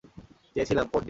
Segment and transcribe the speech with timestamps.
[0.55, 0.99] চেয়েছিলাম, পোন্নি।